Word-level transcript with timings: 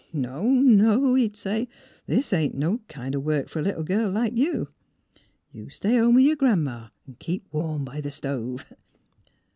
"No, 0.13 0.41
no," 0.47 1.13
he 1.13 1.25
would 1.25 1.35
say," 1.35 1.67
this 2.07 2.33
ain't 2.33 2.55
no 2.55 2.79
kind 2.87 3.15
o' 3.15 3.19
work 3.19 3.49
fer 3.49 3.59
a 3.59 3.63
little 3.63 3.83
gal 3.83 4.09
like 4.09 4.35
you. 4.35 4.69
You 5.51 5.69
stay 5.69 5.95
home 5.97 6.15
with 6.15 6.23
yer 6.25 6.35
Gran 6.35 6.63
'ma 6.63 6.87
an' 7.07 7.17
keep 7.19 7.43
warm 7.51 7.85
b' 7.85 8.01
th' 8.01 8.11
stove." 8.11 8.65